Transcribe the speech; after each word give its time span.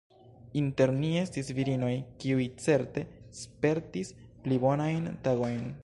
Inter 0.59 0.93
ni 1.01 1.11
estis 1.23 1.51
virinoj, 1.59 1.91
kiuj 2.23 2.47
certe 2.65 3.05
spertis 3.43 4.13
pli 4.47 4.61
bonajn 4.65 5.11
tagojn. 5.29 5.67